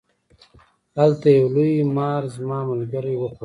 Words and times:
هلته 0.99 1.27
یو 1.37 1.47
لوی 1.55 1.73
مار 1.95 2.21
زما 2.35 2.59
ملګری 2.69 3.15
و 3.17 3.21
خوړ. 3.29 3.37